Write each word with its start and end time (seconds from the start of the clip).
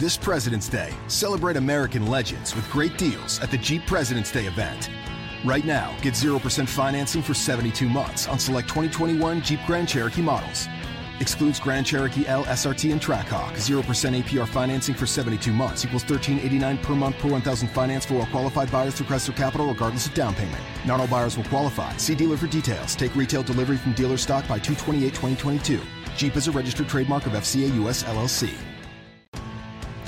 This 0.00 0.16
President's 0.16 0.66
Day, 0.66 0.94
celebrate 1.08 1.58
American 1.58 2.06
legends 2.06 2.56
with 2.56 2.66
great 2.70 2.96
deals 2.96 3.38
at 3.40 3.50
the 3.50 3.58
Jeep 3.58 3.86
President's 3.86 4.32
Day 4.32 4.46
event. 4.46 4.88
Right 5.44 5.66
now, 5.66 5.94
get 6.00 6.14
0% 6.14 6.66
financing 6.66 7.20
for 7.20 7.34
72 7.34 7.86
months 7.86 8.26
on 8.26 8.38
select 8.38 8.68
2021 8.68 9.42
Jeep 9.42 9.60
Grand 9.66 9.86
Cherokee 9.86 10.22
models. 10.22 10.68
Excludes 11.20 11.60
Grand 11.60 11.84
Cherokee 11.84 12.26
L, 12.26 12.46
SRT, 12.46 12.92
and 12.92 12.98
Trackhawk. 12.98 13.52
0% 13.52 13.84
APR 14.22 14.48
financing 14.48 14.94
for 14.94 15.04
72 15.04 15.52
months 15.52 15.84
equals 15.84 16.04
1389 16.04 16.78
per 16.78 16.94
month 16.94 17.18
per 17.18 17.28
1000 17.28 17.68
finance 17.68 18.06
for 18.06 18.24
qualified 18.28 18.72
buyers 18.72 18.94
through 18.94 19.04
Chrysler 19.04 19.36
Capital 19.36 19.66
regardless 19.66 20.06
of 20.06 20.14
down 20.14 20.34
payment. 20.34 20.62
Not 20.86 21.00
all 21.00 21.08
buyers 21.08 21.36
will 21.36 21.44
qualify. 21.44 21.94
See 21.98 22.14
dealer 22.14 22.38
for 22.38 22.46
details. 22.46 22.94
Take 22.94 23.14
retail 23.14 23.42
delivery 23.42 23.76
from 23.76 23.92
dealer 23.92 24.16
stock 24.16 24.48
by 24.48 24.58
228 24.58 25.10
2022. 25.10 25.78
Jeep 26.16 26.36
is 26.36 26.48
a 26.48 26.52
registered 26.52 26.88
trademark 26.88 27.26
of 27.26 27.32
FCA 27.32 27.84
US 27.84 28.02
LLC. 28.04 28.54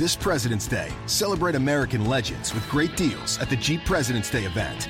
This 0.02 0.16
President's 0.16 0.66
Day, 0.66 0.92
celebrate 1.06 1.54
American 1.54 2.06
legends 2.06 2.52
with 2.52 2.68
great 2.68 2.96
deals 2.96 3.38
at 3.38 3.48
the 3.48 3.54
Jeep 3.54 3.84
President's 3.84 4.28
Day 4.28 4.46
event. 4.46 4.88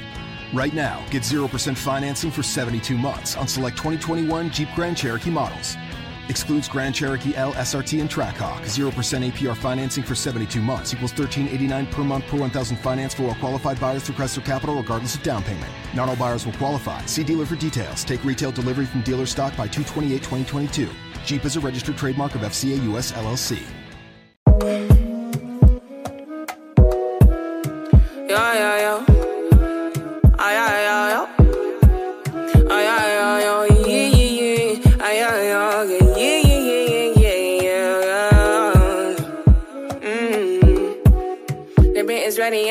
Right 0.54 0.72
now, 0.72 1.04
get 1.10 1.22
0% 1.22 1.76
financing 1.76 2.30
for 2.30 2.42
72 2.42 2.96
months 2.96 3.36
on 3.36 3.46
select 3.46 3.76
2021 3.76 4.48
Jeep 4.48 4.70
Grand 4.74 4.96
Cherokee 4.96 5.28
models. 5.28 5.76
Excludes 6.30 6.66
Grand 6.66 6.94
Cherokee 6.94 7.36
L, 7.36 7.52
SRT, 7.52 8.00
and 8.00 8.08
Trackhawk. 8.08 8.62
0% 8.62 9.30
APR 9.30 9.54
financing 9.54 10.02
for 10.02 10.14
72 10.14 10.62
months 10.62 10.94
equals 10.94 11.12
1389 11.12 11.86
per 11.88 12.02
month 12.02 12.26
per 12.28 12.38
1000 12.38 12.78
finance 12.78 13.12
for 13.12 13.24
all 13.24 13.34
qualified 13.34 13.78
buyers 13.78 14.04
through 14.04 14.14
Chrysler 14.14 14.42
Capital 14.42 14.76
regardless 14.76 15.14
of 15.14 15.22
down 15.22 15.42
payment. 15.42 15.70
Not 15.94 16.08
all 16.08 16.16
buyers 16.16 16.46
will 16.46 16.54
qualify. 16.54 17.04
See 17.04 17.22
dealer 17.22 17.44
for 17.44 17.56
details. 17.56 18.02
Take 18.02 18.24
retail 18.24 18.50
delivery 18.50 18.86
from 18.86 19.02
dealer 19.02 19.26
stock 19.26 19.54
by 19.58 19.68
228 19.68 20.22
2022. 20.22 20.88
Jeep 21.26 21.44
is 21.44 21.56
a 21.56 21.60
registered 21.60 21.98
trademark 21.98 22.34
of 22.34 22.40
FCA 22.40 22.82
US 22.94 23.12
LLC. 23.12 23.62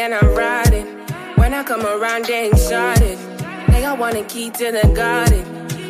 And 0.02 0.16
I'm 0.16 0.33
riding. 0.35 0.88
When 1.35 1.53
I 1.53 1.63
come 1.63 1.85
around, 1.85 2.25
they 2.25 2.49
excited. 2.49 3.19
They 3.69 3.83
want 4.02 4.16
a 4.16 4.23
key 4.23 4.49
to 4.49 4.71
the 4.71 4.91
garden. 4.95 5.44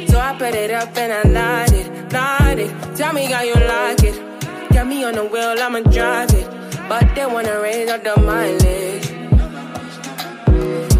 So 0.10 0.20
I 0.20 0.36
put 0.38 0.54
it 0.54 0.72
up 0.72 0.98
and 0.98 1.14
I 1.14 1.22
light 1.40 1.72
it, 1.72 1.88
light 2.12 2.60
it. 2.60 2.98
Tell 2.98 3.14
me 3.14 3.26
how 3.26 3.42
you 3.42 3.56
like 3.56 4.04
it. 4.04 4.18
Got 4.74 4.88
me 4.88 5.06
on 5.06 5.14
the 5.14 5.24
wheel, 5.24 5.56
I'ma 5.58 5.80
drive 5.90 6.34
it. 6.34 6.48
But 6.90 7.16
they 7.16 7.26
wanna 7.26 7.62
raise 7.62 7.90
up 7.90 8.04
the 8.04 8.20
mileage. 8.20 9.08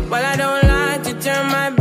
Well, 0.10 0.26
I 0.26 0.36
don't 0.38 0.64
like 0.64 1.04
to 1.04 1.14
turn 1.22 1.46
my 1.52 1.78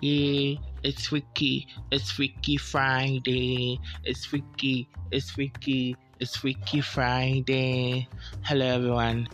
Yeah, 0.00 0.56
it's 0.86 1.08
Freaky. 1.08 1.66
It's 1.90 2.12
Freaky 2.12 2.56
Friday. 2.56 3.80
It's 4.04 4.24
Freaky. 4.24 4.88
It's 5.10 5.30
Freaky. 5.30 5.96
It's 6.20 6.36
Freaky 6.36 6.80
Friday. 6.80 8.08
Hello, 8.42 8.64
everyone, 8.64 9.28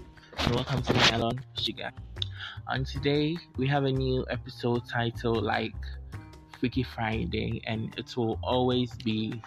welcome 0.50 0.80
to 0.80 0.94
Melon 0.94 1.38
Sugar. 1.58 1.90
And 2.68 2.86
today 2.86 3.36
we 3.58 3.66
have 3.66 3.84
a 3.84 3.92
new 3.92 4.24
episode 4.30 4.88
titled 4.88 5.44
like 5.44 5.74
Freaky 6.58 6.84
Friday, 6.84 7.60
and 7.66 7.94
it 7.98 8.16
will 8.16 8.38
always 8.42 8.94
be 9.04 9.42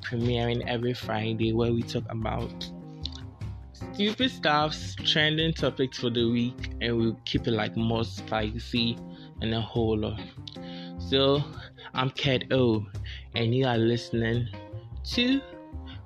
premiering 0.00 0.66
every 0.66 0.94
Friday 0.94 1.52
where 1.52 1.74
we 1.74 1.82
talk 1.82 2.04
about 2.08 2.70
stupid 3.74 4.30
stuffs, 4.30 4.94
trending 5.04 5.52
topics 5.52 5.98
for 5.98 6.08
the 6.08 6.24
week, 6.24 6.70
and 6.80 6.96
we'll 6.96 7.20
keep 7.26 7.46
it 7.46 7.52
like 7.52 7.76
more 7.76 8.02
spicy 8.02 8.96
and 9.42 9.52
a 9.52 9.60
whole 9.60 9.98
lot. 9.98 10.18
So, 11.08 11.44
I'm 11.92 12.08
Ked 12.10 12.50
O, 12.50 12.86
and 13.34 13.54
you 13.54 13.66
are 13.66 13.76
listening 13.76 14.48
to 15.12 15.40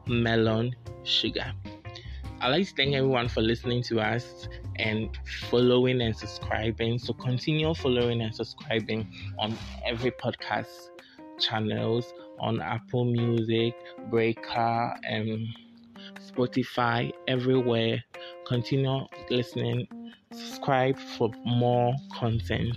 Melon 0.08 0.74
Sugar. 1.04 1.52
I'd 2.40 2.48
like 2.48 2.66
to 2.66 2.74
thank 2.74 2.96
everyone 2.96 3.28
for 3.28 3.40
listening 3.40 3.84
to 3.84 4.00
us 4.00 4.48
and 4.76 5.16
following 5.50 6.00
and 6.00 6.16
subscribing. 6.16 6.98
So, 6.98 7.12
continue 7.12 7.72
following 7.74 8.22
and 8.22 8.34
subscribing 8.34 9.08
on 9.38 9.56
every 9.86 10.10
podcast 10.10 10.88
channels 11.38 12.12
on 12.40 12.60
Apple 12.60 13.04
Music, 13.04 13.74
Breaker, 14.10 14.94
and 15.04 15.46
Spotify, 16.20 17.12
everywhere. 17.28 18.02
Continue 18.48 19.06
listening. 19.30 19.86
Subscribe 20.32 20.98
for 20.98 21.30
more 21.44 21.94
content. 22.12 22.76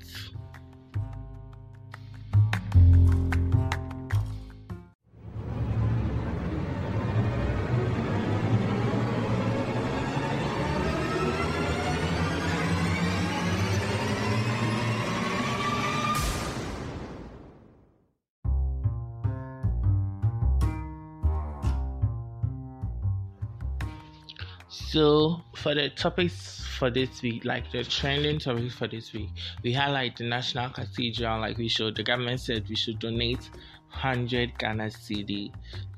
So 24.71 25.41
for 25.53 25.75
the 25.75 25.89
topics 25.89 26.65
for 26.79 26.89
this 26.89 27.21
week, 27.21 27.43
like 27.43 27.69
the 27.73 27.83
trending 27.83 28.39
topics 28.39 28.73
for 28.73 28.87
this 28.87 29.11
week, 29.11 29.27
we 29.63 29.73
had 29.73 29.89
like 29.89 30.15
the 30.15 30.23
National 30.23 30.69
Cathedral, 30.69 31.41
like 31.41 31.57
we 31.57 31.67
should 31.67 31.97
the 31.97 32.03
government 32.03 32.39
said 32.39 32.69
we 32.69 32.77
should 32.77 32.97
donate 32.99 33.49
hundred 33.89 34.57
Ghana 34.57 34.85
cedi 34.85 35.51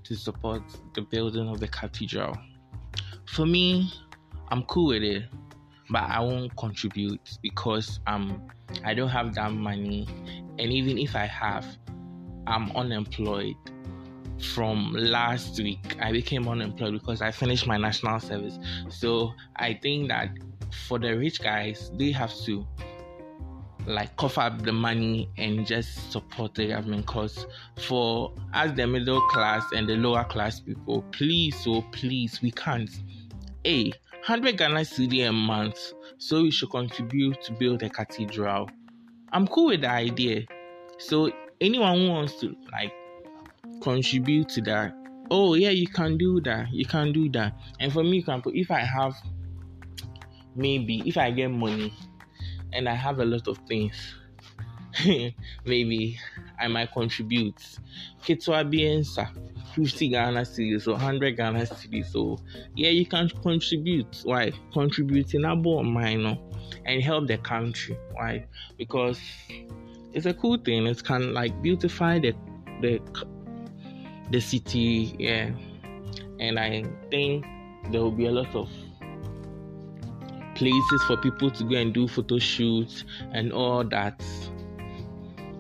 to 0.04 0.16
support 0.16 0.64
the 0.96 1.04
building 1.04 1.48
of 1.50 1.60
the 1.60 1.68
cathedral. 1.68 2.36
For 3.28 3.46
me, 3.46 3.94
I'm 4.50 4.64
cool 4.64 4.88
with 4.88 5.04
it, 5.04 5.26
but 5.92 6.02
I 6.02 6.20
won't 6.22 6.58
contribute 6.58 7.38
because 7.44 8.00
um 8.08 8.50
I 8.84 8.96
don't 8.96 9.10
have 9.10 9.36
that 9.36 9.52
money, 9.52 10.08
and 10.58 10.72
even 10.72 10.98
if 10.98 11.16
I 11.16 11.28
have, 11.28 11.68
I'm 12.48 12.72
unemployed 12.72 13.56
from 14.44 14.94
last 14.94 15.58
week 15.60 15.96
i 16.02 16.12
became 16.12 16.48
unemployed 16.48 16.94
because 16.94 17.22
i 17.22 17.32
finished 17.32 17.66
my 17.68 17.78
national 17.78 18.20
service. 18.20 18.60
So 18.90 19.34
i 19.56 19.74
think 19.74 20.10
that 20.10 20.30
for 20.88 21.00
the 21.00 21.18
rich 21.18 21.42
guys 21.42 21.92
they 21.98 22.12
have 22.12 22.34
to 22.46 22.66
like 23.86 24.16
cough 24.16 24.38
up 24.38 24.62
the 24.64 24.72
money 24.72 25.30
and 25.38 25.66
just 25.66 26.12
support 26.12 26.56
the 26.56 26.68
government. 26.68 27.06
Because 27.06 27.46
for 27.78 28.34
as 28.54 28.74
the 28.74 28.88
middle 28.88 29.22
class 29.30 29.64
and 29.76 29.88
the 29.88 29.96
lower 29.96 30.24
class 30.24 30.60
people 30.60 31.04
please 31.12 31.56
so 31.64 31.82
please 31.92 32.42
we 32.42 32.52
can't. 32.52 32.90
A 33.66 33.86
100 33.86 34.58
ghana 34.58 34.82
cedi 34.82 35.28
a 35.28 35.32
month 35.32 35.94
so 36.18 36.44
we 36.44 36.52
should 36.52 36.70
contribute 36.70 37.42
to 37.44 37.52
build 37.54 37.84
a 37.84 37.90
cathedral. 37.90 38.70
I'm 39.32 39.48
cool 39.48 39.68
with 39.68 39.82
the 39.82 39.90
idea. 39.90 40.46
So 40.98 41.32
anyone 41.60 41.98
who 41.98 42.10
wants 42.10 42.40
to 42.40 42.56
like 42.72 42.94
contribute 43.84 44.50
to 44.50 44.62
that. 44.62 44.96
Oh 45.30 45.56
yeah, 45.56 45.70
you 45.70 45.88
can 45.88 46.18
do 46.18 46.42
that. 46.42 46.72
You 46.72 46.86
can 46.86 47.12
do 47.12 47.30
that. 47.30 47.54
And 47.80 47.92
for 47.92 48.04
me, 48.04 48.20
example, 48.20 48.52
if 48.56 48.72
I 48.72 48.80
have 48.80 49.16
maybe 50.56 51.04
if 51.06 51.18
I 51.18 51.32
get 51.32 51.50
money 51.50 51.94
and 52.72 52.88
I 52.88 52.94
have 52.94 53.20
a 53.20 53.26
lot 53.26 53.48
of 53.48 53.58
things, 53.68 53.96
maybe 55.66 56.20
I 56.60 56.68
might 56.68 56.92
contribute. 56.92 57.62
Ketwa 58.24 58.64
biensa. 58.64 59.30
50 59.74 60.10
Ghana 60.10 60.42
cedis 60.42 60.88
or 60.88 60.92
100 60.92 61.36
Ghana 61.36 61.62
cedis. 61.62 62.12
So, 62.12 62.38
yeah, 62.76 62.90
you 62.90 63.08
can 63.08 63.28
contribute. 63.42 64.22
Why? 64.24 64.52
Contributing 64.72 65.46
about 65.46 65.82
minor 65.82 66.38
and 66.86 67.02
help 67.02 67.28
the 67.28 67.38
country. 67.40 67.98
Why? 68.12 68.46
Because 68.78 69.20
it's 70.12 70.28
a 70.28 70.34
cool 70.34 70.58
thing. 70.58 70.86
It 70.86 71.04
can 71.04 71.34
like 71.34 71.60
beautify 71.62 72.20
the 72.20 72.36
the 72.82 73.00
the 74.34 74.42
city, 74.42 75.16
yeah. 75.20 75.52
And 76.40 76.60
I 76.60 76.84
think 77.12 77.46
there 77.92 78.02
will 78.02 78.12
be 78.12 78.26
a 78.26 78.32
lot 78.32 78.54
of 78.56 78.68
places 80.56 81.04
for 81.08 81.18
people 81.18 81.52
to 81.52 81.64
go 81.64 81.76
and 81.76 81.94
do 81.94 82.08
photo 82.08 82.40
shoots 82.40 83.06
and 83.32 83.54
all 83.54 83.84
that. 83.86 84.22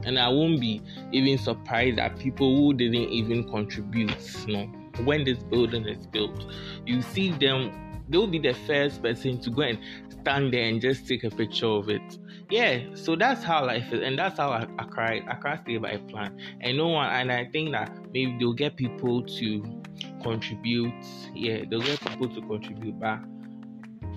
And 0.06 0.18
I 0.20 0.28
won't 0.28 0.60
be 0.60 0.82
even 1.12 1.38
surprised 1.38 1.98
that 2.00 2.18
people 2.18 2.58
who 2.58 2.74
didn't 2.74 3.10
even 3.10 3.48
contribute, 3.48 4.18
you 4.48 4.58
know, 4.58 4.66
when 5.06 5.24
this 5.24 5.42
building 5.44 5.88
is 5.88 6.08
built, 6.08 6.52
you 6.86 7.02
see 7.02 7.32
them 7.32 7.80
they'll 8.10 8.28
be 8.28 8.40
the 8.40 8.54
first 8.68 9.02
person 9.02 9.40
to 9.40 9.50
go 9.50 9.62
and 9.62 9.80
stand 10.10 10.54
there 10.54 10.66
and 10.66 10.82
just 10.82 11.08
take 11.08 11.24
a 11.24 11.30
picture 11.30 11.68
of 11.68 11.90
it. 11.90 12.18
Yeah, 12.54 12.82
so 12.94 13.16
that's 13.16 13.44
how 13.44 13.66
life 13.66 13.92
is, 13.92 14.04
and 14.04 14.16
that's 14.16 14.38
how 14.38 14.52
I, 14.52 14.68
I 14.78 14.84
cry. 14.84 15.24
I 15.28 15.34
cry 15.34 15.58
stay 15.64 15.78
by 15.78 15.98
plan, 15.98 16.38
and 16.62 16.78
no 16.78 16.90
one. 16.90 17.10
And 17.10 17.32
I 17.32 17.46
think 17.46 17.72
that 17.72 17.92
maybe 18.14 18.38
they'll 18.38 18.54
get 18.54 18.78
people 18.78 19.24
to 19.24 19.82
contribute. 20.22 20.94
Yeah, 21.34 21.64
they'll 21.68 21.82
get 21.82 22.00
people 22.02 22.30
to 22.30 22.42
contribute, 22.42 23.00
but 23.00 23.22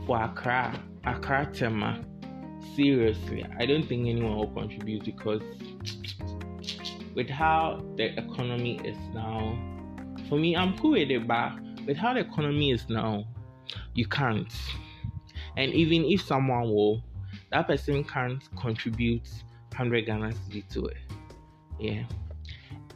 for 0.05 0.23
Accra, 0.23 0.79
Accra 1.05 1.51
Tema, 1.51 2.05
seriously, 2.75 3.47
I 3.59 3.65
don't 3.65 3.89
think 3.89 4.07
anyone 4.07 4.37
will 4.37 4.49
contribute 4.49 5.07
because 5.07 5.41
with 7.15 7.31
how 7.31 7.83
the 7.97 8.19
economy 8.19 8.79
is 8.85 8.99
now, 9.15 9.59
for 10.29 10.39
me, 10.39 10.55
I'm 10.55 10.77
cool 10.77 10.91
with 10.91 11.11
it, 11.11 11.27
but 11.27 11.53
with 11.87 11.97
how 11.97 12.13
the 12.13 12.21
economy 12.21 12.71
is 12.71 12.87
now, 12.91 13.25
you 13.95 14.07
can't. 14.07 14.53
And 15.57 15.73
even 15.73 16.05
if 16.05 16.21
someone 16.21 16.65
will, 16.65 17.03
that 17.53 17.67
person 17.67 18.05
can't 18.05 18.43
contribute 18.57 19.29
100 19.71 20.07
Ghana 20.07 20.33
cedi 20.33 20.69
to 20.71 20.87
it. 20.87 20.97
Yeah. 21.79 22.05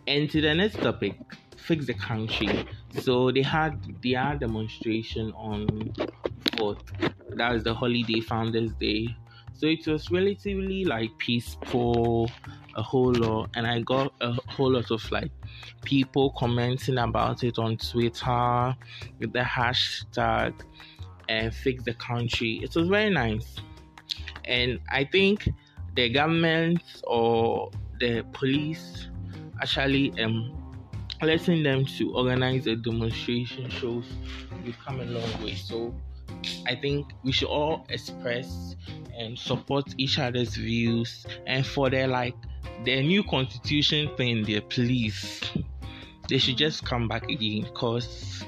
And 0.06 0.30
to 0.30 0.40
the 0.40 0.54
next 0.54 0.80
topic, 0.80 1.14
fix 1.56 1.86
the 1.86 1.94
country. 1.94 2.66
So 2.98 3.30
they 3.30 3.42
had 3.42 3.78
their 4.02 4.34
demonstration 4.36 5.32
on 5.32 5.66
4th. 6.56 6.80
That 7.36 7.52
was 7.52 7.62
the 7.62 7.74
holiday 7.74 8.20
Founders 8.20 8.72
Day. 8.72 9.14
So 9.52 9.66
it 9.66 9.86
was 9.86 10.10
relatively 10.10 10.84
like 10.84 11.16
peaceful, 11.18 12.30
a 12.76 12.82
whole 12.82 13.12
lot, 13.12 13.50
and 13.54 13.66
I 13.66 13.80
got 13.80 14.14
a 14.22 14.32
whole 14.32 14.72
lot 14.72 14.90
of 14.90 15.10
like 15.12 15.30
people 15.84 16.30
commenting 16.30 16.96
about 16.96 17.44
it 17.44 17.58
on 17.58 17.76
Twitter 17.76 18.76
with 19.18 19.32
the 19.32 19.40
hashtag 19.40 20.54
and 21.28 21.54
fix 21.54 21.84
the 21.84 21.92
country. 21.94 22.60
It 22.62 22.74
was 22.74 22.88
very 22.88 23.10
nice. 23.10 23.56
And 24.50 24.80
I 24.90 25.04
think 25.04 25.48
the 25.94 26.10
government 26.10 26.82
or 27.04 27.70
the 28.00 28.24
police 28.32 29.08
actually 29.62 30.12
um 30.20 30.56
letting 31.22 31.62
them 31.62 31.84
to 31.84 32.14
organize 32.14 32.66
a 32.66 32.76
demonstration 32.76 33.68
shows 33.68 34.04
we've 34.64 34.78
come 34.84 35.00
a 35.00 35.04
long 35.04 35.42
way. 35.42 35.54
So 35.54 35.94
I 36.66 36.74
think 36.74 37.12
we 37.22 37.32
should 37.32 37.48
all 37.48 37.86
express 37.88 38.76
and 39.18 39.38
support 39.38 39.84
each 39.98 40.18
other's 40.18 40.56
views 40.56 41.26
and 41.46 41.66
for 41.66 41.90
their 41.90 42.08
like 42.08 42.34
their 42.84 43.02
new 43.02 43.22
constitution 43.24 44.10
thing 44.16 44.42
there 44.44 44.62
please 44.62 45.42
they 46.28 46.38
should 46.38 46.56
just 46.56 46.84
come 46.84 47.08
back 47.08 47.28
again 47.28 47.62
because 47.62 48.44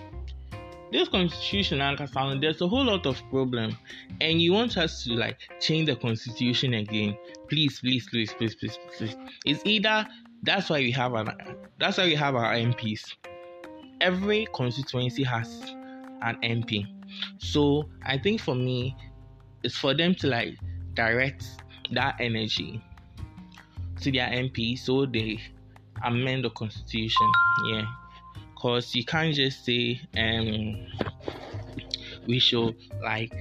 this 0.92 1.08
constitution 1.08 1.80
and 1.80 2.42
there's 2.42 2.60
a 2.60 2.68
whole 2.68 2.84
lot 2.84 3.06
of 3.06 3.20
problem. 3.30 3.76
And 4.20 4.40
you 4.40 4.52
want 4.52 4.76
us 4.76 5.04
to 5.04 5.14
like 5.14 5.38
change 5.60 5.86
the 5.86 5.96
constitution 5.96 6.74
again. 6.74 7.16
Please 7.48 7.80
please 7.80 8.06
please 8.08 8.32
please 8.34 8.54
please 8.54 8.78
please. 8.96 9.16
It's 9.46 9.62
either 9.64 10.06
that's 10.42 10.68
why 10.68 10.78
we 10.78 10.90
have 10.90 11.14
an 11.14 11.30
that's 11.78 11.98
why 11.98 12.04
we 12.04 12.14
have 12.14 12.34
our 12.34 12.54
mps 12.54 13.14
every 14.00 14.46
constituency 14.52 15.22
has 15.22 15.62
an 16.22 16.36
mp 16.42 16.86
so 17.38 17.88
i 18.04 18.18
think 18.18 18.40
for 18.40 18.54
me 18.54 18.96
it's 19.62 19.76
for 19.76 19.94
them 19.94 20.14
to 20.14 20.26
like 20.26 20.56
direct 20.94 21.44
that 21.92 22.16
energy 22.18 22.82
to 24.00 24.10
their 24.10 24.26
mp 24.28 24.76
so 24.78 25.06
they 25.06 25.40
amend 26.04 26.44
the 26.44 26.50
constitution. 26.50 27.30
Yeah 27.66 27.86
because 28.62 28.94
you 28.94 29.05
can't 29.05 29.35
just 29.35 29.64
say 29.64 30.00
um 30.17 30.87
we 32.29 32.38
should 32.38 32.76
like 33.03 33.32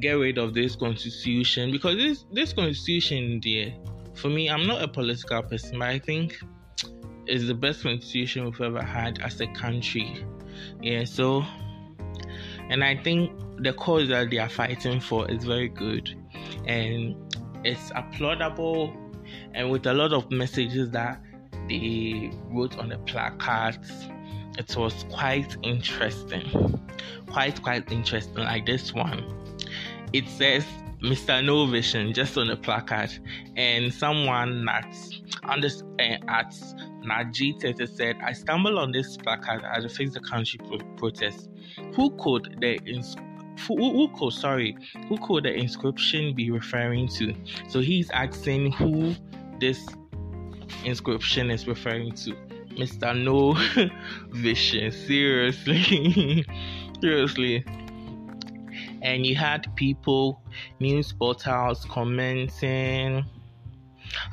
get 0.00 0.12
rid 0.12 0.36
of 0.36 0.52
this 0.52 0.74
constitution 0.74 1.70
because 1.70 1.96
this 1.96 2.24
this 2.32 2.52
constitution 2.52 3.40
there 3.44 3.72
for 4.14 4.28
me 4.28 4.50
i'm 4.50 4.66
not 4.66 4.82
a 4.82 4.88
political 4.88 5.42
person 5.42 5.78
but 5.78 5.88
i 5.88 5.98
think 5.98 6.40
it's 7.26 7.46
the 7.46 7.54
best 7.54 7.82
constitution 7.82 8.44
we've 8.46 8.60
ever 8.62 8.82
had 8.82 9.20
as 9.20 9.38
a 9.42 9.46
country. 9.48 10.24
Yeah 10.80 11.04
so 11.04 11.44
and 12.70 12.82
i 12.82 12.96
think 12.96 13.30
the 13.58 13.72
cause 13.74 14.08
that 14.08 14.30
they 14.30 14.38
are 14.38 14.48
fighting 14.48 14.98
for 15.00 15.30
is 15.30 15.44
very 15.44 15.68
good. 15.68 16.14
And 16.66 17.16
it's 17.64 17.90
applaudable 17.90 18.96
and 19.52 19.70
with 19.70 19.86
a 19.86 19.92
lot 19.92 20.12
of 20.12 20.30
messages 20.30 20.90
that 20.90 21.20
they 21.68 22.30
wrote 22.50 22.78
on 22.78 22.88
the 22.88 22.98
placards 22.98 24.08
it 24.58 24.76
was 24.76 25.04
quite 25.10 25.56
interesting. 25.62 26.80
Quite, 27.30 27.62
quite 27.62 27.90
interesting. 27.92 28.34
Like 28.34 28.66
this 28.66 28.92
one. 28.92 29.24
It 30.12 30.28
says 30.28 30.64
Mr. 31.02 31.44
No 31.44 31.66
Vision 31.66 32.12
just 32.12 32.36
on 32.36 32.48
the 32.48 32.56
placard, 32.56 33.10
and 33.56 33.92
someone 33.94 34.68
at 34.68 34.96
under 35.44 35.68
uh, 35.68 36.02
at 36.28 36.50
Naji 37.04 37.88
said, 37.96 38.16
"I 38.24 38.32
stumbled 38.32 38.78
on 38.78 38.90
this 38.90 39.16
placard 39.16 39.62
at 39.64 39.82
the 39.82 39.88
Fix 39.88 40.14
the 40.14 40.20
Country 40.20 40.58
pro- 40.58 40.78
protest. 40.96 41.50
Who 41.94 42.10
could 42.18 42.56
the 42.60 42.80
who, 43.66 43.76
who 43.76 44.08
could 44.16 44.32
sorry 44.32 44.76
who 45.08 45.18
could 45.18 45.44
the 45.44 45.54
inscription 45.54 46.34
be 46.34 46.50
referring 46.50 47.06
to?" 47.08 47.32
So 47.68 47.78
he's 47.80 48.10
asking 48.10 48.72
who 48.72 49.14
this 49.60 49.86
inscription 50.84 51.50
is 51.50 51.68
referring 51.68 52.12
to. 52.12 52.47
Mr. 52.78 53.12
No 53.12 53.54
Vision. 54.30 54.92
Seriously. 54.92 56.44
Seriously. 57.00 57.64
And 59.02 59.26
you 59.26 59.34
had 59.34 59.74
people, 59.76 60.40
news 60.80 61.12
portals 61.12 61.84
commenting 61.84 63.24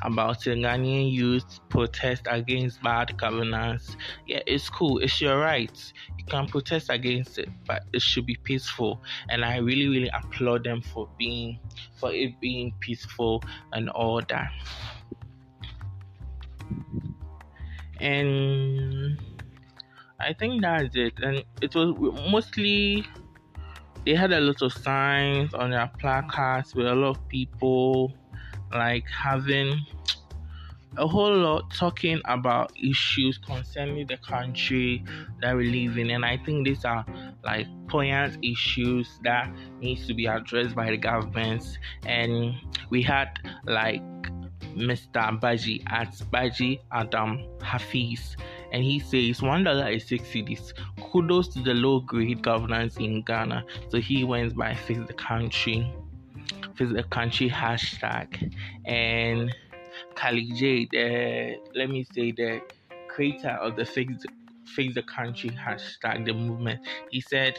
about 0.02 0.42
the 0.42 0.50
Ghanaian 0.50 1.12
youth 1.12 1.60
protest 1.68 2.22
against 2.30 2.82
bad 2.82 3.16
governance. 3.18 3.96
Yeah, 4.26 4.40
it's 4.46 4.70
cool. 4.70 4.98
It's 4.98 5.20
your 5.20 5.38
right. 5.38 5.92
You 6.18 6.24
can 6.24 6.46
protest 6.46 6.88
against 6.90 7.38
it, 7.38 7.48
but 7.66 7.84
it 7.92 8.02
should 8.02 8.26
be 8.26 8.36
peaceful. 8.36 9.02
And 9.28 9.44
I 9.44 9.58
really, 9.58 9.88
really 9.88 10.10
applaud 10.14 10.64
them 10.64 10.82
for 10.82 11.08
being 11.18 11.58
for 11.96 12.12
it 12.12 12.40
being 12.40 12.72
peaceful 12.80 13.42
and 13.72 13.90
all 13.90 14.20
that 14.28 14.50
and 18.00 19.18
I 20.20 20.32
think 20.32 20.62
that's 20.62 20.94
it. 20.96 21.14
And 21.22 21.44
it 21.60 21.74
was 21.74 21.94
mostly 22.30 23.04
they 24.06 24.14
had 24.14 24.32
a 24.32 24.40
lot 24.40 24.62
of 24.62 24.72
signs 24.72 25.52
on 25.52 25.70
their 25.70 25.90
placards 25.98 26.74
with 26.74 26.86
a 26.86 26.94
lot 26.94 27.16
of 27.16 27.28
people 27.28 28.14
like 28.72 29.04
having 29.10 29.84
a 30.96 31.06
whole 31.06 31.34
lot 31.36 31.70
talking 31.74 32.20
about 32.24 32.72
issues 32.82 33.36
concerning 33.38 34.06
the 34.06 34.16
country 34.18 35.04
that 35.42 35.54
we 35.54 35.70
live 35.70 35.98
in 35.98 36.10
and 36.10 36.24
i 36.24 36.38
think 36.38 36.66
these 36.66 36.84
are 36.84 37.04
like 37.44 37.66
poignant 37.86 38.38
issues 38.42 39.18
that 39.22 39.50
needs 39.80 40.06
to 40.06 40.14
be 40.14 40.26
addressed 40.26 40.74
by 40.74 40.90
the 40.90 40.96
government 40.96 41.78
and 42.06 42.54
we 42.90 43.02
had 43.02 43.28
like 43.66 44.00
Mr. 44.76 45.40
Baji 45.40 45.82
at 45.86 46.14
Baji 46.30 46.80
Adam 46.92 47.42
Hafiz, 47.62 48.36
and 48.72 48.82
he 48.82 48.98
says 48.98 49.42
one 49.42 49.64
dollar 49.64 49.88
is 49.88 50.06
six 50.06 50.24
cedis. 50.28 50.72
Kudos 51.10 51.48
to 51.48 51.60
the 51.60 51.74
low 51.74 52.00
grade 52.00 52.42
governance 52.42 52.96
in 52.98 53.22
Ghana. 53.22 53.64
So 53.88 53.98
he 53.98 54.24
went 54.24 54.54
by 54.54 54.74
Fix 54.74 55.00
the 55.06 55.14
Country, 55.14 55.90
Fix 56.74 56.92
the 56.92 57.04
Country 57.04 57.48
hashtag, 57.48 58.54
and 58.84 59.54
Kali 60.14 60.52
J, 60.52 60.88
the 60.92 61.56
uh, 61.56 61.58
let 61.74 61.88
me 61.88 62.04
say 62.12 62.32
the 62.32 62.60
creator 63.08 63.50
of 63.50 63.76
the 63.76 63.84
Fix 63.84 64.24
Fix 64.74 64.94
the 64.94 65.02
Country 65.02 65.50
hashtag, 65.50 66.26
the 66.26 66.34
movement, 66.34 66.80
he 67.10 67.20
said 67.20 67.58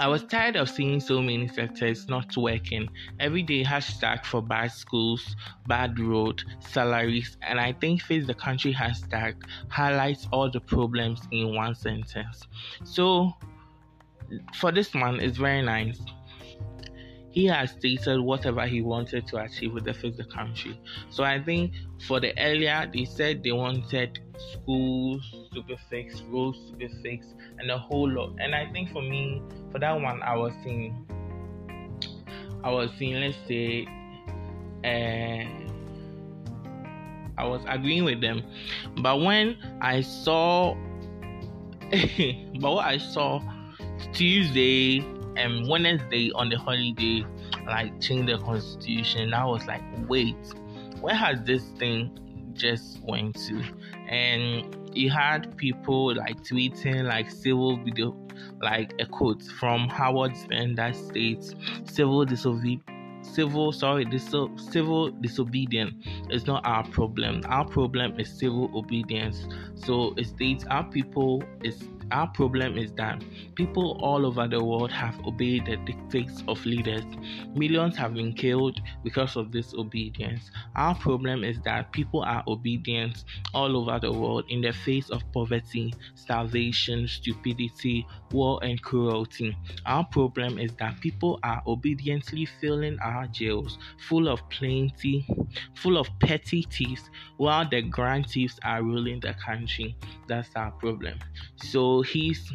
I 0.00 0.08
was 0.08 0.24
tired 0.24 0.56
of 0.56 0.70
seeing 0.70 0.98
so 0.98 1.20
many 1.20 1.46
sectors 1.46 2.08
not 2.08 2.34
working. 2.34 2.88
Every 3.18 3.42
day 3.42 3.62
hashtag 3.62 4.24
for 4.24 4.40
bad 4.40 4.72
schools, 4.72 5.36
bad 5.66 6.00
road, 6.00 6.42
salaries, 6.58 7.36
and 7.42 7.60
I 7.60 7.74
think 7.74 8.00
Fix 8.00 8.26
the 8.26 8.32
Country 8.32 8.72
hashtag 8.72 9.34
highlights 9.68 10.26
all 10.32 10.50
the 10.50 10.60
problems 10.60 11.20
in 11.32 11.54
one 11.54 11.74
sentence. 11.74 12.46
So 12.82 13.34
for 14.54 14.72
this 14.72 14.94
man, 14.94 15.20
it's 15.20 15.36
very 15.36 15.60
nice 15.60 16.00
he 17.30 17.46
has 17.46 17.70
stated 17.70 18.20
whatever 18.20 18.66
he 18.66 18.82
wanted 18.82 19.26
to 19.28 19.38
achieve 19.38 19.72
with 19.72 19.84
the 19.84 19.92
the 19.92 20.24
Country. 20.24 20.78
So 21.10 21.22
I 21.22 21.42
think 21.42 21.72
for 22.06 22.20
the 22.20 22.36
earlier, 22.38 22.90
they 22.92 23.04
said 23.04 23.42
they 23.42 23.52
wanted 23.52 24.18
schools 24.52 25.22
to 25.54 25.62
be 25.62 25.76
fixed, 25.88 26.24
roads 26.28 26.58
to 26.70 26.76
be 26.76 26.88
fixed, 27.02 27.34
and 27.58 27.70
a 27.70 27.78
whole 27.78 28.10
lot. 28.10 28.34
And 28.40 28.54
I 28.54 28.70
think 28.72 28.90
for 28.90 29.02
me, 29.02 29.42
for 29.70 29.78
that 29.78 29.92
one, 30.00 30.22
I 30.22 30.36
was 30.36 30.52
seeing, 30.64 31.06
I 32.64 32.70
was 32.70 32.90
seeing, 32.98 33.20
let's 33.20 33.36
say, 33.46 33.86
uh, 34.84 35.46
I 37.38 37.46
was 37.46 37.62
agreeing 37.68 38.04
with 38.04 38.20
them. 38.20 38.42
But 39.02 39.20
when 39.20 39.56
I 39.80 40.00
saw, 40.00 40.74
but 41.90 42.70
what 42.70 42.84
I 42.84 42.98
saw 42.98 43.40
Tuesday 44.12 45.00
and 45.36 45.68
Wednesday 45.68 46.30
on 46.34 46.48
the 46.48 46.58
holiday, 46.58 47.24
like 47.66 48.00
change 48.00 48.26
the 48.26 48.38
constitution. 48.38 49.34
I 49.34 49.44
was 49.44 49.66
like, 49.66 49.82
wait, 50.08 50.36
where 51.00 51.14
has 51.14 51.42
this 51.42 51.64
thing 51.78 52.52
just 52.54 53.00
went 53.02 53.36
to? 53.46 53.62
And 54.08 54.76
you 54.92 55.10
had 55.10 55.56
people 55.56 56.14
like 56.14 56.42
tweeting 56.42 57.04
like 57.04 57.30
civil 57.30 57.76
video 57.84 58.16
like 58.60 58.92
a 58.98 59.06
quote 59.06 59.42
from 59.42 59.88
Howard 59.88 60.36
Stern 60.36 60.74
that 60.74 60.96
states 60.96 61.54
civil 61.84 62.24
disobedience 62.24 62.82
civil 63.22 63.70
sorry 63.70 64.04
dis- 64.06 64.34
civil 64.56 65.10
disobedience 65.10 65.94
is 66.30 66.46
not 66.46 66.64
our 66.64 66.84
problem 66.88 67.42
our 67.46 67.64
problem 67.64 68.18
is 68.18 68.28
civil 68.38 68.70
obedience 68.74 69.46
so 69.74 70.14
it 70.16 70.26
states 70.26 70.64
our 70.70 70.84
people 70.84 71.42
is 71.62 71.82
our 72.12 72.26
problem 72.28 72.76
is 72.76 72.92
that 72.94 73.22
people 73.54 73.98
all 74.02 74.26
over 74.26 74.46
the 74.48 74.62
world 74.62 74.90
have 74.92 75.18
obeyed 75.26 75.66
the 75.66 75.76
dictates 75.76 76.42
of 76.48 76.64
leaders. 76.66 77.04
Millions 77.54 77.96
have 77.96 78.14
been 78.14 78.32
killed 78.32 78.80
because 79.04 79.36
of 79.36 79.52
this 79.52 79.74
obedience. 79.74 80.50
Our 80.76 80.94
problem 80.94 81.44
is 81.44 81.60
that 81.62 81.92
people 81.92 82.22
are 82.22 82.42
obedient 82.46 83.24
all 83.54 83.76
over 83.76 83.98
the 84.00 84.12
world 84.12 84.44
in 84.48 84.60
the 84.60 84.72
face 84.72 85.10
of 85.10 85.22
poverty, 85.32 85.92
starvation, 86.14 87.06
stupidity, 87.08 88.06
war, 88.32 88.58
and 88.62 88.80
cruelty. 88.82 89.56
Our 89.86 90.04
problem 90.04 90.58
is 90.58 90.72
that 90.76 91.00
people 91.00 91.38
are 91.42 91.62
obediently 91.66 92.46
filling 92.46 92.98
our 93.00 93.26
jails 93.26 93.78
full 94.08 94.28
of 94.28 94.40
plenty, 94.50 95.26
full 95.74 95.98
of 95.98 96.08
petty 96.20 96.66
thieves, 96.70 97.10
while 97.36 97.68
the 97.68 97.82
grand 97.82 98.28
thieves 98.28 98.58
are 98.64 98.82
ruling 98.82 99.20
the 99.20 99.34
country. 99.34 99.96
That's 100.26 100.54
our 100.56 100.70
problem. 100.72 101.18
So 101.56 102.02
he's 102.02 102.52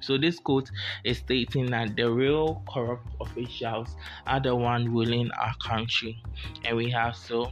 so 0.00 0.18
this 0.18 0.38
quote 0.38 0.70
is 1.04 1.18
stating 1.18 1.66
that 1.70 1.96
the 1.96 2.10
real 2.10 2.62
corrupt 2.72 3.06
officials 3.20 3.96
are 4.26 4.40
the 4.40 4.54
one 4.54 4.92
ruling 4.92 5.30
our 5.32 5.54
country, 5.56 6.22
and 6.64 6.76
we 6.76 6.90
have 6.90 7.16
so 7.16 7.50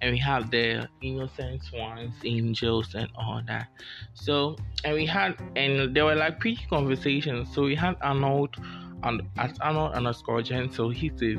and 0.00 0.12
we 0.12 0.18
have 0.18 0.50
the 0.50 0.88
innocent 1.02 1.62
ones, 1.72 2.14
angels, 2.24 2.94
and 2.94 3.08
all 3.16 3.40
that. 3.46 3.68
So, 4.14 4.56
and 4.84 4.94
we 4.94 5.06
had, 5.06 5.36
and 5.56 5.94
there 5.94 6.04
were 6.04 6.14
like 6.14 6.40
pre 6.40 6.56
conversations. 6.68 7.52
So 7.54 7.64
we 7.64 7.74
had 7.74 7.96
Arnold 8.00 8.56
on 9.02 9.28
at 9.36 9.56
Arnold 9.60 9.94
underscore 9.94 10.42
Gentle. 10.42 10.74
So 10.74 10.88
he 10.90 11.10
said, 11.16 11.38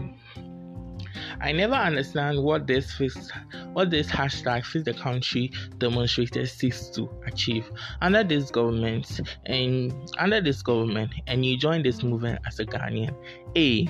I 1.41 1.51
never 1.51 1.73
understand 1.73 2.43
what 2.43 2.67
this 2.67 2.91
fix, 2.91 3.29
what 3.73 3.89
this 3.89 4.07
hashtag 4.07 4.65
fix 4.65 4.85
the 4.85 4.93
country 4.93 5.51
demonstrators 5.77 6.51
seeks 6.51 6.89
to 6.89 7.09
achieve 7.25 7.69
under 8.01 8.23
this 8.23 8.51
government 8.51 9.21
and 9.45 9.93
under 10.17 10.41
this 10.41 10.61
government 10.61 11.13
and 11.27 11.45
you 11.45 11.57
join 11.57 11.83
this 11.83 12.03
movement 12.03 12.39
as 12.45 12.59
a 12.59 12.65
Ghanaian. 12.65 13.15
A 13.55 13.87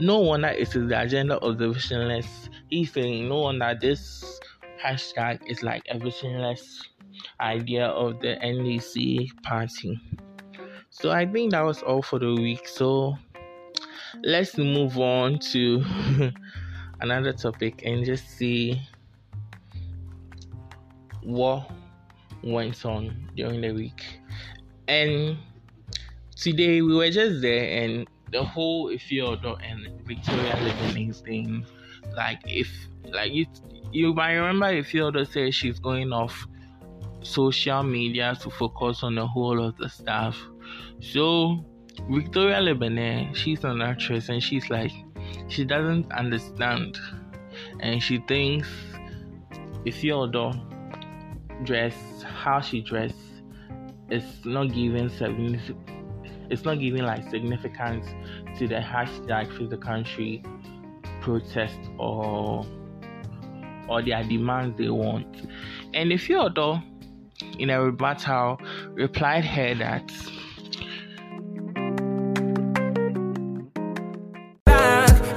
no 0.00 0.20
wonder 0.20 0.48
it 0.48 0.74
is 0.74 0.88
the 0.88 1.00
agenda 1.00 1.36
of 1.38 1.58
the 1.58 1.70
visionless. 1.70 2.48
He's 2.70 2.90
eh, 2.90 2.92
saying 3.00 3.28
no 3.28 3.40
wonder 3.40 3.76
this 3.80 4.40
hashtag 4.82 5.40
is 5.50 5.62
like 5.62 5.82
a 5.90 5.98
visionless 5.98 6.82
idea 7.40 7.86
of 7.86 8.20
the 8.20 8.36
NDC 8.42 9.42
party. 9.42 10.00
So 10.90 11.10
I 11.10 11.26
think 11.26 11.52
that 11.52 11.62
was 11.62 11.82
all 11.82 12.02
for 12.02 12.18
the 12.18 12.34
week. 12.34 12.68
So 12.68 13.16
let's 14.22 14.56
move 14.56 14.98
on 14.98 15.38
to 15.50 15.82
another 17.00 17.32
topic 17.32 17.82
and 17.84 18.04
just 18.04 18.28
see 18.30 18.80
what 21.22 21.70
went 22.42 22.84
on 22.84 23.30
during 23.36 23.60
the 23.60 23.72
week. 23.72 24.20
And 24.86 25.36
today 26.36 26.82
we 26.82 26.94
were 26.94 27.10
just 27.10 27.42
there 27.42 27.82
and 27.82 28.08
the 28.32 28.42
whole 28.44 28.90
Efia 28.90 29.28
Odo 29.28 29.56
and 29.56 30.00
Victoria 30.06 30.54
Lebene 30.56 31.14
thing, 31.24 31.66
like 32.16 32.40
if 32.46 32.70
like 33.12 33.32
you 33.32 33.46
you 33.92 34.12
might 34.14 34.34
remember 34.34 34.66
Efia 34.66 35.06
Odo 35.06 35.24
said 35.24 35.54
she's 35.54 35.78
going 35.78 36.12
off 36.12 36.46
social 37.22 37.82
media 37.82 38.36
to 38.40 38.50
focus 38.50 39.02
on 39.02 39.14
the 39.14 39.26
whole 39.26 39.62
of 39.62 39.76
the 39.76 39.88
stuff. 39.88 40.38
So 41.00 41.64
Victoria 42.08 42.58
Lebene, 42.58 43.34
she's 43.34 43.64
an 43.64 43.82
actress 43.82 44.28
and 44.28 44.42
she's 44.42 44.70
like, 44.70 44.92
she 45.48 45.64
doesn't 45.64 46.10
understand. 46.12 46.98
And 47.80 48.02
she 48.02 48.18
thinks 48.28 48.68
if 49.84 50.04
your 50.04 50.28
dress, 51.64 51.94
how 52.22 52.60
she 52.60 52.80
dress, 52.82 53.12
is 54.10 54.24
not 54.44 54.72
giving 54.72 55.10
it's 56.50 56.64
not 56.64 56.78
giving 56.78 57.02
like 57.02 57.28
significance 57.30 58.06
to 58.58 58.66
the 58.66 58.76
hashtag 58.76 59.54
for 59.56 59.64
the 59.64 59.76
country 59.76 60.42
protest 61.20 61.78
or 61.98 62.66
or 63.88 64.02
their 64.02 64.22
demands 64.24 64.76
they 64.78 64.90
want. 64.90 65.48
And 65.94 66.12
if 66.12 66.28
your 66.28 66.50
in 67.58 67.70
a 67.70 67.82
rebuttal 67.82 68.60
replied 68.94 69.44
her 69.44 69.74
that 69.74 70.10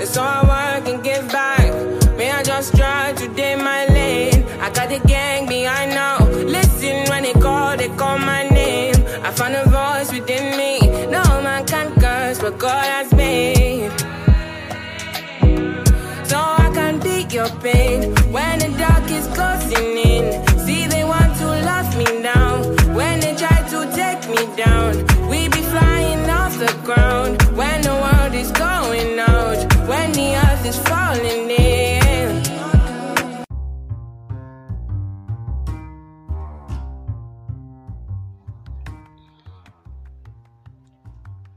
so 0.05 0.21
I 0.21 0.50
is 19.71 19.79
in. 19.79 20.59
See, 20.59 20.87
they 20.87 21.03
want 21.03 21.35
to 21.37 21.47
lock 21.63 21.95
me 21.97 22.05
down 22.21 22.63
when 22.95 23.19
they 23.19 23.35
try 23.35 23.61
to 23.69 23.79
take 23.95 24.27
me 24.29 24.43
down. 24.55 24.93
We 25.29 25.47
be 25.49 25.61
flying 25.61 26.29
off 26.29 26.57
the 26.57 26.73
ground 26.83 27.41
when 27.55 27.81
the 27.81 27.93
world 27.93 28.33
is 28.33 28.51
going 28.51 29.19
out 29.19 29.57
when 29.87 30.11
the 30.13 30.35
earth 30.35 30.65
is 30.65 30.77
falling 30.87 31.49
in. 31.49 31.71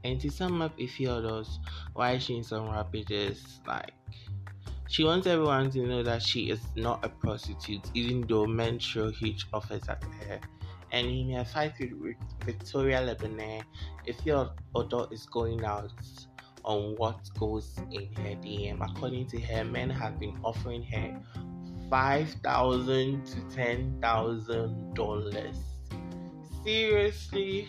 And 0.03 0.21
to 0.21 0.29
sum 0.29 0.61
up 0.61 0.77
Efia 0.77 1.17
Odo's 1.17 1.59
why 1.93 2.19
she's 2.19 2.51
on 2.51 2.69
Rapids, 2.69 3.59
like 3.67 3.93
she 4.95 5.03
wants 5.03 5.27
everyone 5.27 5.69
to 5.69 5.79
know 5.79 6.01
that 6.01 6.21
she 6.21 6.49
is 6.49 6.61
not 6.77 7.03
a 7.03 7.09
prostitute, 7.09 7.83
even 7.93 8.25
though 8.29 8.45
men 8.45 8.79
throw 8.79 9.11
huge 9.11 9.45
offers 9.51 9.81
at 9.89 10.01
her. 10.01 10.39
And 10.93 11.05
in 11.07 11.31
her 11.31 11.43
fight 11.43 11.73
with 11.81 12.15
Victoria 12.45 13.01
Lebene, 13.01 13.61
Ifeodor 14.07 15.11
is 15.11 15.25
going 15.25 15.65
out 15.65 15.91
on 16.63 16.95
what 16.95 17.19
goes 17.37 17.77
in 17.91 18.05
her 18.23 18.35
DM. 18.35 18.77
According 18.89 19.27
to 19.31 19.41
her, 19.41 19.65
men 19.65 19.89
have 19.89 20.17
been 20.17 20.39
offering 20.45 20.83
her 20.83 21.21
five 21.89 22.29
thousand 22.41 23.25
to 23.25 23.41
ten 23.53 23.99
thousand 24.01 24.93
dollars. 24.93 25.57
Seriously? 26.63 27.67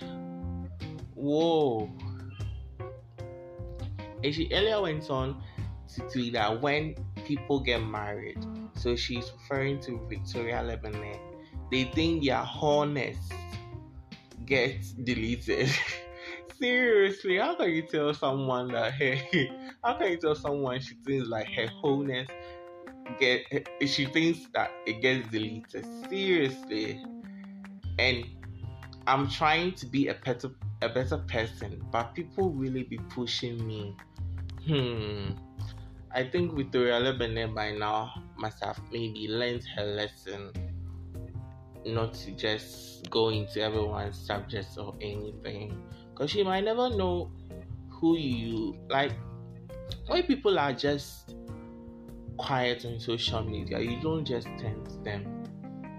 Whoa. 1.16 1.90
And 4.22 4.32
she 4.32 4.48
earlier 4.52 4.80
went 4.80 5.10
on 5.10 5.42
to 5.94 6.02
tweet 6.08 6.34
that 6.34 6.62
when 6.62 6.94
people 7.26 7.60
get 7.60 7.82
married, 7.84 8.44
so 8.74 8.96
she's 8.96 9.32
referring 9.32 9.80
to 9.80 10.00
Victoria 10.08 10.62
Lebene, 10.62 11.18
they 11.70 11.84
think 11.84 12.24
their 12.24 12.36
harness 12.36 13.18
gets 14.44 14.92
deleted. 14.92 15.70
seriously, 16.58 17.38
how 17.38 17.54
can 17.54 17.70
you 17.70 17.82
tell 17.82 18.14
someone 18.14 18.68
that 18.68 18.94
hey, 18.94 19.50
how 19.84 19.94
can 19.94 20.12
you 20.12 20.16
tell 20.16 20.34
someone 20.34 20.80
she 20.80 20.94
thinks 21.04 21.28
like 21.28 21.48
her 21.52 21.66
wholeness 21.66 22.28
get 23.18 23.68
she 23.86 24.06
thinks 24.06 24.46
that 24.54 24.70
it 24.86 25.00
gets 25.00 25.28
deleted? 25.30 25.86
Seriously. 26.08 27.02
And 27.98 28.24
I'm 29.06 29.28
trying 29.28 29.72
to 29.72 29.86
be 29.86 30.08
a 30.08 30.14
better 30.14 30.50
a 30.82 30.88
better 30.88 31.18
person, 31.18 31.82
but 31.90 32.14
people 32.14 32.50
really 32.50 32.82
be 32.82 32.98
pushing 33.10 33.66
me. 33.66 33.96
Hmm. 34.66 35.30
I 36.12 36.24
think 36.24 36.54
Victoria 36.54 37.00
Lebene 37.00 37.54
by 37.54 37.72
now 37.72 38.12
must 38.36 38.64
have 38.64 38.80
maybe 38.92 39.28
learned 39.28 39.64
her 39.76 39.84
lesson. 39.84 40.52
Not 41.84 42.14
to 42.14 42.32
just 42.32 43.08
go 43.10 43.28
into 43.28 43.60
everyone's 43.60 44.18
subjects 44.18 44.76
or 44.76 44.94
anything. 45.00 45.82
Because 46.10 46.30
she 46.30 46.42
might 46.42 46.64
never 46.64 46.90
know 46.90 47.30
who 47.90 48.16
you 48.16 48.76
like 48.88 49.12
when 50.06 50.22
people 50.24 50.58
are 50.58 50.72
just 50.72 51.34
quiet 52.36 52.84
on 52.84 53.00
social 53.00 53.42
media 53.42 53.78
you 53.80 54.00
don't 54.00 54.24
just 54.24 54.46
tempt 54.58 55.02
them. 55.04 55.44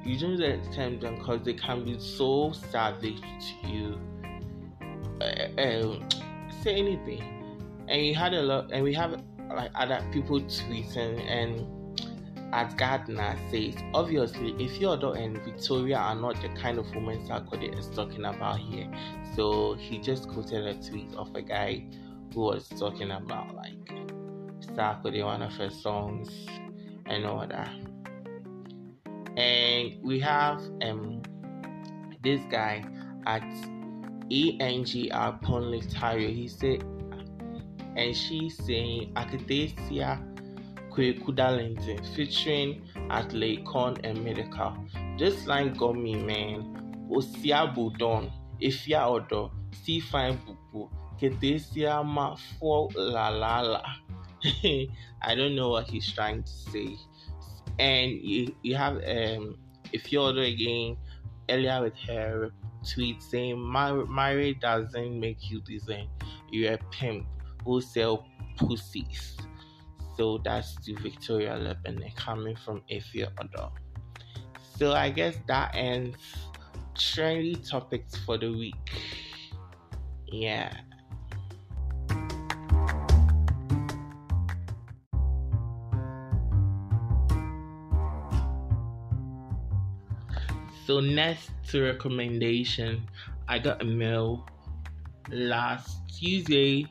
You 0.03 0.17
don't 0.19 0.37
just 0.37 0.71
tempt 0.73 1.01
them 1.01 1.15
because 1.17 1.41
they 1.43 1.53
can 1.53 1.83
be 1.83 1.99
so 1.99 2.51
savage 2.53 3.21
to 3.21 3.67
you. 3.67 3.99
Uh, 5.19 5.99
say 6.63 6.75
anything. 6.75 7.23
And 7.87 8.05
you 8.05 8.15
had 8.15 8.33
a 8.33 8.41
lot, 8.41 8.71
and 8.71 8.83
we 8.83 8.93
have 8.93 9.21
like 9.49 9.71
other 9.75 10.03
people 10.11 10.39
tweeting 10.41 11.19
and 11.27 11.65
as 12.53 12.73
Gardner 12.75 13.37
says, 13.51 13.75
obviously, 13.93 14.53
Efia 14.53 14.93
Odo 14.93 15.11
and 15.11 15.37
Victoria 15.43 15.97
are 15.97 16.15
not 16.15 16.41
the 16.41 16.47
kind 16.49 16.77
of 16.77 16.89
women 16.95 17.19
Sarkodie 17.27 17.77
is 17.77 17.89
talking 17.89 18.23
about 18.23 18.59
here, 18.59 18.89
so 19.35 19.73
he 19.73 19.99
just 19.99 20.29
quoted 20.29 20.65
a 20.65 20.73
tweet 20.81 21.13
of 21.15 21.35
a 21.35 21.41
guy 21.41 21.85
who 22.33 22.41
was 22.41 22.69
talking 22.69 23.11
about 23.11 23.53
like 23.53 23.91
Sarkodie, 24.61 25.25
one 25.25 25.41
of 25.41 25.51
her 25.53 25.69
songs, 25.69 26.29
and 27.05 27.25
all 27.25 27.45
that. 27.45 27.69
And 29.35 30.01
we 30.01 30.19
have 30.21 30.61
um 30.81 31.21
this 32.23 32.41
guy 32.49 32.83
at 33.25 33.43
ENGR 34.31 35.41
Ponlitario. 35.43 36.33
He 36.33 36.47
said, 36.47 36.83
and 37.97 38.15
she's 38.15 38.55
saying 38.63 39.11
Akadesia 39.15 40.21
Kwekudalentin 40.91 42.05
featuring 42.15 42.81
at 43.09 43.29
Laycon 43.29 43.99
and 44.03 44.17
Medikal. 44.19 44.77
This 45.17 45.45
line 45.45 45.73
got 45.73 45.95
me, 45.95 46.15
man. 46.15 47.07
Osia 47.11 47.73
Budon, 47.75 48.31
Ifia 48.61 49.05
Odo, 49.05 49.51
C 49.71 49.99
Fine 49.99 50.39
Bubu, 50.73 50.89
Kedesia 51.19 52.05
Ma 52.05 52.35
La 52.95 53.29
La 53.29 53.61
La. 53.61 53.81
I 55.21 55.35
don't 55.35 55.55
know 55.55 55.69
what 55.69 55.87
he's 55.87 56.11
trying 56.11 56.43
to 56.43 56.51
say. 56.51 56.95
And 57.79 58.11
you, 58.11 58.55
you 58.63 58.75
have 58.75 58.95
um 58.95 59.57
if 59.93 60.11
you 60.11 60.21
order 60.21 60.41
again 60.41 60.97
earlier 61.49 61.81
with 61.83 61.95
her 62.07 62.51
tweet 62.87 63.21
saying 63.21 63.57
marriage 63.71 64.59
doesn't 64.59 65.19
make 65.19 65.49
you 65.49 65.61
design. 65.61 66.09
You're 66.51 66.73
a 66.73 66.77
pimp 66.91 67.25
who 67.67 67.81
sell 67.81 68.25
pussies. 68.55 69.35
So 70.15 70.39
that's 70.43 70.73
the 70.85 70.93
Victoria 70.95 71.59
Lebene 71.59 72.15
coming 72.15 72.55
from 72.55 72.81
Efia 72.89 73.29
Odo. 73.43 73.73
So 74.79 74.93
I 74.93 75.11
guess 75.11 75.35
that 75.47 75.75
ends 75.75 76.17
trendy 76.95 77.59
topics 77.69 78.15
for 78.25 78.37
the 78.37 78.49
week. 78.49 78.73
Yeah. 80.31 80.71
So 90.85 91.01
next 91.01 91.51
to 91.71 91.83
recommendation, 91.83 93.03
I 93.49 93.59
got 93.59 93.81
a 93.81 93.85
mail 93.85 94.47
last 95.29 95.99
Tuesday 96.07 96.87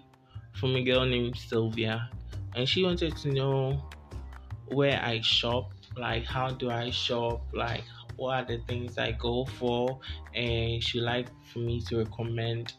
from 0.57 0.75
a 0.77 0.83
girl 0.83 1.05
named 1.05 1.37
Sylvia 1.37 2.11
and 2.55 2.69
she 2.69 2.83
wanted 2.83 3.17
to 3.19 3.29
know 3.29 3.83
where 4.69 5.01
I 5.03 5.21
shop, 5.21 5.73
like 5.97 6.25
how 6.25 6.51
do 6.51 6.71
I 6.71 6.91
shop, 6.91 7.43
like 7.53 7.85
what 8.17 8.35
are 8.35 8.45
the 8.45 8.63
things 8.67 8.99
I 8.99 9.13
go 9.13 9.45
for, 9.45 10.01
and 10.35 10.83
she 10.83 11.01
like 11.01 11.29
for 11.53 11.59
me 11.59 11.83
to 11.83 11.99
recommend 11.99 12.73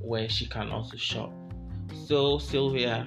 where 0.00 0.28
she 0.28 0.46
can 0.46 0.70
also 0.70 0.96
shop. 0.96 1.32
So 2.06 2.38
Sylvia, 2.38 3.06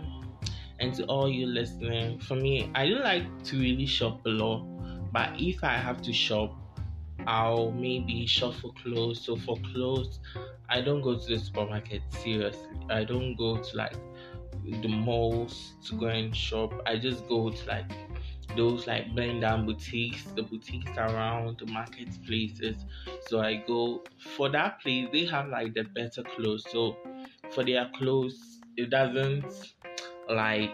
and 0.79 0.93
to 0.95 1.05
all 1.05 1.29
you 1.29 1.47
listening, 1.47 2.19
for 2.19 2.35
me, 2.35 2.71
I 2.73 2.87
don't 2.87 3.03
like 3.03 3.25
to 3.45 3.59
really 3.59 3.85
shop 3.85 4.25
a 4.25 4.29
lot, 4.29 4.63
but 5.11 5.31
if 5.37 5.63
I 5.63 5.73
have 5.73 6.01
to 6.03 6.13
shop, 6.13 6.55
I'll 7.27 7.71
maybe 7.71 8.25
shop 8.25 8.53
for 8.55 8.71
clothes. 8.73 9.25
So 9.25 9.35
for 9.35 9.57
clothes, 9.73 10.19
I 10.69 10.81
don't 10.81 11.01
go 11.01 11.17
to 11.17 11.25
the 11.25 11.39
supermarket 11.39 12.01
seriously. 12.09 12.77
I 12.89 13.03
don't 13.03 13.35
go 13.35 13.57
to 13.57 13.77
like 13.77 13.95
the 14.81 14.87
malls 14.87 15.73
to 15.87 15.95
go 15.95 16.07
and 16.07 16.35
shop. 16.35 16.73
I 16.85 16.97
just 16.97 17.27
go 17.27 17.49
to 17.49 17.65
like 17.67 17.91
those 18.55 18.87
like 18.87 19.13
blend 19.15 19.41
down 19.41 19.65
boutiques, 19.65 20.23
the 20.35 20.43
boutiques 20.43 20.91
around 20.97 21.59
the 21.59 21.65
marketplaces. 21.65 22.85
So 23.27 23.41
I 23.41 23.63
go 23.67 24.03
for 24.35 24.49
that 24.49 24.81
place. 24.81 25.07
They 25.11 25.25
have 25.25 25.49
like 25.49 25.73
the 25.73 25.83
better 25.83 26.23
clothes. 26.23 26.65
So 26.71 26.95
for 27.51 27.63
their 27.63 27.89
clothes, 27.95 28.61
it 28.77 28.89
doesn't 28.89 29.45
like 30.29 30.71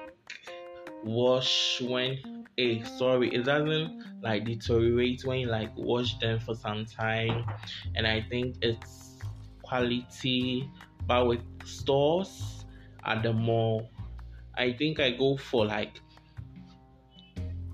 wash 1.04 1.82
when 1.82 2.18
eh 2.58 2.84
sorry 2.84 3.34
it 3.34 3.44
doesn't 3.46 4.04
like 4.22 4.46
deteriorate 4.46 5.24
when 5.26 5.40
you 5.40 5.48
like 5.48 5.72
wash 5.76 6.18
them 6.20 6.40
for 6.40 6.56
some 6.56 6.86
time 6.86 7.46
and 7.96 8.06
i 8.06 8.22
think 8.30 8.56
it's 8.62 9.18
quality 9.62 10.70
but 11.08 11.28
with 11.28 11.42
stores 11.66 12.66
at 13.04 13.24
the 13.24 13.34
mall, 13.34 13.90
I 14.56 14.74
think 14.74 15.00
I 15.00 15.12
go 15.12 15.38
for 15.38 15.66
like 15.66 16.00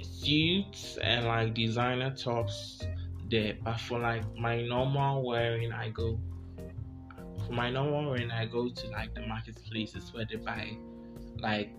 suits 0.02 0.98
and 1.02 1.26
like 1.26 1.54
designer 1.54 2.16
tops 2.16 2.82
there. 3.30 3.56
But 3.63 3.80
for 3.80 4.00
like 4.00 4.24
my 4.38 4.62
normal 4.63 5.26
wearing, 5.26 5.72
I 5.72 5.90
go 5.90 6.20
for 7.46 7.54
my 7.54 7.70
normal 7.70 8.12
wearing, 8.12 8.32
I 8.32 8.46
go 8.46 8.70
to 8.70 8.88
like 8.90 9.13
the 9.13 9.22
marketplaces 9.28 10.13
where 10.13 10.26
they 10.26 10.38
buy 10.38 10.78
like 11.40 11.72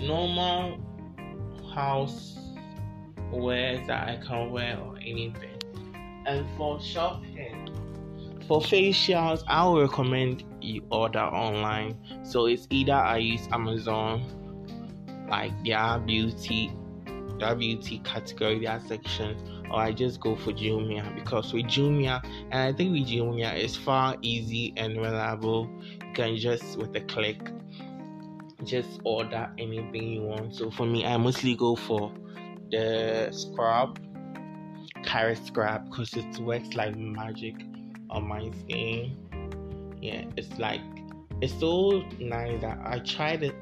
normal 0.00 0.78
house 1.74 2.38
wears 3.30 3.86
that 3.86 4.08
I 4.08 4.16
can 4.24 4.50
wear 4.50 4.78
or 4.78 4.96
anything. 4.98 5.58
And 6.26 6.46
for 6.56 6.80
shopping, 6.80 7.70
for 8.46 8.60
facials, 8.60 9.42
I 9.46 9.66
would 9.66 9.82
recommend 9.82 10.44
you 10.60 10.82
order 10.90 11.20
online. 11.20 11.96
So 12.24 12.46
it's 12.46 12.66
either 12.70 12.92
I 12.92 13.18
use 13.18 13.48
Amazon, 13.52 14.22
like 15.28 15.52
their 15.64 15.98
beauty, 16.00 16.72
their 17.38 17.54
beauty 17.54 18.00
category, 18.04 18.60
their 18.64 18.80
section, 18.80 19.36
or 19.70 19.80
I 19.80 19.92
just 19.92 20.20
go 20.20 20.36
for 20.36 20.52
Jumia 20.52 21.14
because 21.14 21.52
with 21.52 21.64
Jumia, 21.66 22.22
and 22.50 22.54
I 22.54 22.72
think 22.72 22.92
with 22.92 23.08
Jumia, 23.08 23.54
it's 23.54 23.76
far 23.76 24.16
easy 24.22 24.74
and 24.76 24.96
reliable. 24.96 25.70
You 25.82 26.12
can 26.14 26.36
just 26.36 26.76
with 26.76 26.94
a 26.96 27.00
click 27.00 27.38
just 28.64 29.00
order 29.04 29.50
anything 29.58 30.08
you 30.08 30.22
want. 30.22 30.54
So 30.54 30.70
for 30.70 30.86
me, 30.86 31.04
I 31.04 31.16
mostly 31.16 31.54
go 31.54 31.76
for 31.76 32.12
the 32.70 33.28
scrub, 33.32 33.98
carrot 35.04 35.44
scrub, 35.46 35.90
because 35.90 36.14
it 36.14 36.38
works 36.38 36.74
like 36.74 36.96
magic 36.96 37.54
on 38.10 38.26
my 38.26 38.50
skin. 38.60 39.16
Yeah, 40.00 40.24
it's 40.36 40.58
like 40.58 40.80
it's 41.40 41.58
so 41.58 42.02
nice 42.18 42.60
that 42.60 42.78
I 42.84 43.00
tried 43.00 43.42
it. 43.42 43.54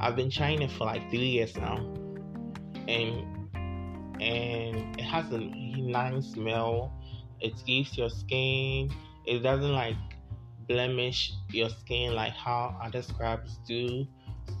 I've 0.00 0.16
been 0.16 0.30
trying 0.30 0.62
it 0.62 0.70
for 0.70 0.84
like 0.84 1.08
three 1.10 1.28
years 1.28 1.56
now, 1.56 1.76
and 2.88 3.24
and 4.20 4.98
it 4.98 5.04
has 5.04 5.30
a 5.32 5.38
nice 5.38 6.32
smell. 6.32 6.92
It 7.40 7.54
gives 7.66 7.96
your 7.96 8.10
skin. 8.10 8.90
It 9.26 9.40
doesn't 9.40 9.72
like 9.72 9.96
blemish 10.68 11.32
your 11.50 11.68
skin 11.68 12.14
like 12.14 12.32
how 12.32 12.78
other 12.82 13.02
scrubs 13.02 13.58
do. 13.66 14.06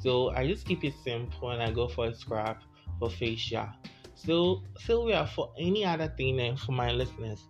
So 0.02 0.30
I 0.30 0.46
just 0.46 0.66
keep 0.66 0.84
it 0.84 0.94
simple 1.04 1.50
and 1.50 1.62
I 1.62 1.70
go 1.70 1.88
for 1.88 2.06
a 2.06 2.14
scrub 2.14 2.56
for 2.98 3.10
facial. 3.10 3.68
So 4.14 4.62
Sylvia, 4.78 5.26
for 5.34 5.52
any 5.58 5.84
other 5.84 6.12
thing 6.16 6.40
and 6.40 6.58
for 6.58 6.72
my 6.72 6.92
listeners, 6.92 7.42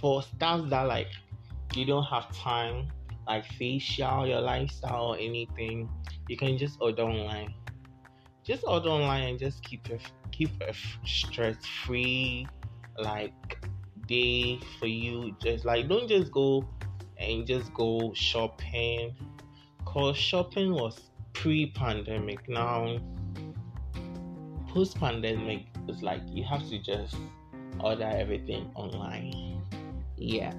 for 0.00 0.22
stuff 0.22 0.68
that 0.70 0.82
like 0.82 1.08
you 1.74 1.84
don't 1.84 2.04
have 2.04 2.34
time, 2.36 2.88
like 3.26 3.44
facial, 3.46 4.26
your 4.26 4.40
lifestyle, 4.40 5.12
or 5.12 5.16
anything, 5.16 5.88
you 6.28 6.36
can 6.36 6.58
just 6.58 6.78
order 6.80 7.02
online. 7.02 7.54
Just 8.44 8.64
order 8.66 8.88
online 8.88 9.28
and 9.28 9.38
just 9.38 9.62
keep 9.62 9.88
a 9.90 9.98
keep 10.32 10.50
a 10.62 10.74
stress 11.06 11.56
free 11.84 12.46
like 12.98 13.64
day 14.06 14.58
for 14.78 14.86
you. 14.86 15.36
Just 15.40 15.64
like 15.64 15.88
don't 15.88 16.08
just 16.08 16.32
go 16.32 16.68
and 17.18 17.46
just 17.46 17.72
go 17.74 18.12
shopping. 18.14 19.14
Cause 19.84 20.16
shopping 20.16 20.72
was 20.72 21.09
pre-pandemic. 21.40 22.48
Now 22.48 22.98
post-pandemic, 24.68 25.66
is 25.88 26.02
like 26.02 26.22
you 26.28 26.44
have 26.44 26.68
to 26.68 26.78
just 26.78 27.16
order 27.80 28.04
everything 28.04 28.70
online 28.74 29.50
yeah. 30.20 30.52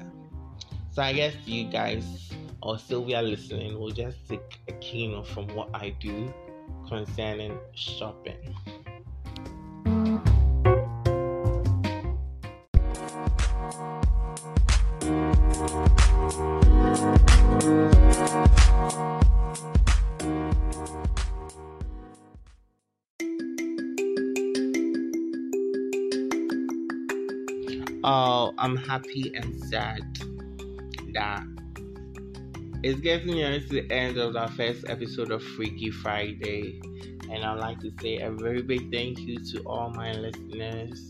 So 0.92 1.04
I 1.04 1.14
guess 1.14 1.36
you 1.46 1.66
guys 1.66 2.34
or 2.64 2.78
Sylvia 2.78 3.22
listening 3.22 3.80
will 3.80 3.92
just 3.92 4.28
take 4.28 4.60
a 4.68 4.74
keynote 4.74 5.28
from 5.28 5.48
what 5.56 5.70
I 5.74 5.96
do 6.00 6.34
concerning 6.88 7.58
shopping. 7.74 8.56
I'm 28.72 28.78
happy 28.78 29.34
and 29.36 29.62
sad 29.66 30.02
that 31.14 31.44
it's 32.84 33.02
getting 33.02 33.36
near 33.36 33.60
to 33.60 33.68
the 33.68 33.92
end 33.92 34.18
of 34.18 34.38
our 34.38 34.48
first 34.48 34.86
episode 34.88 35.30
of 35.30 35.44
Freaky 35.44 35.92
Friday, 35.92 36.80
and 37.30 37.44
I'd 37.44 37.60
like 37.60 37.82
to 37.82 37.92
say 38.00 38.20
a 38.20 38.32
very 38.32 38.62
big 38.62 38.90
thank 38.90 39.20
you 39.20 39.40
to 39.52 39.64
all 39.64 39.90
my 39.90 40.14
listeners, 40.14 41.10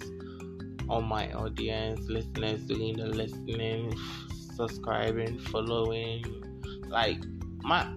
all 0.89 1.03
my 1.03 1.31
audience, 1.33 2.09
listeners 2.09 2.63
doing 2.63 2.97
the 2.97 3.05
listening, 3.05 3.95
subscribing, 4.55 5.37
following. 5.37 6.23
Like 6.89 7.19
my, 7.61 7.87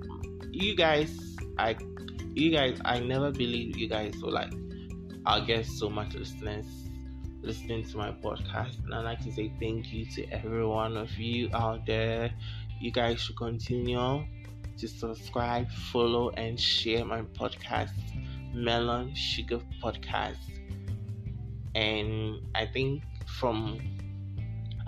you 0.50 0.76
guys, 0.76 1.38
I, 1.56 1.74
you 2.34 2.50
guys, 2.50 2.78
I 2.84 3.00
never 3.00 3.32
believed 3.32 3.78
you 3.78 3.88
guys 3.88 4.12
were 4.22 4.30
like, 4.30 4.52
I'll 5.24 5.46
get 5.46 5.64
so 5.64 5.88
much 5.88 6.12
listeners 6.12 6.83
listening 7.44 7.84
to 7.84 7.96
my 7.98 8.10
podcast. 8.10 8.82
And 8.84 8.94
I'd 8.94 9.04
like 9.04 9.20
to 9.20 9.32
say 9.32 9.52
thank 9.60 9.92
you 9.92 10.06
to 10.16 10.26
every 10.30 10.66
one 10.66 10.96
of 10.96 11.10
you 11.18 11.50
out 11.52 11.86
there. 11.86 12.30
You 12.80 12.90
guys 12.90 13.20
should 13.20 13.36
continue 13.36 14.24
to 14.78 14.88
subscribe, 14.88 15.70
follow, 15.92 16.30
and 16.30 16.58
share 16.58 17.04
my 17.04 17.22
podcast, 17.22 17.92
Melon 18.54 19.14
Sugar 19.14 19.60
Podcast. 19.82 20.36
And 21.74 22.40
I 22.54 22.66
think 22.66 23.02
from 23.26 23.78